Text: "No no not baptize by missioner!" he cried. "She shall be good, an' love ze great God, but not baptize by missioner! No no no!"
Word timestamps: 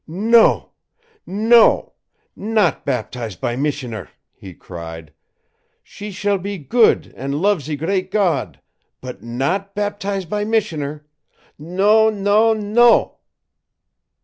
"No 0.07 0.71
no 1.27 1.93
not 2.35 2.85
baptize 2.85 3.35
by 3.35 3.55
missioner!" 3.55 4.09
he 4.33 4.55
cried. 4.55 5.13
"She 5.83 6.09
shall 6.09 6.39
be 6.39 6.57
good, 6.57 7.13
an' 7.15 7.33
love 7.33 7.61
ze 7.61 7.75
great 7.75 8.09
God, 8.09 8.59
but 8.99 9.21
not 9.21 9.75
baptize 9.75 10.25
by 10.25 10.43
missioner! 10.43 11.05
No 11.59 12.09
no 12.09 12.51
no!" 12.51 13.19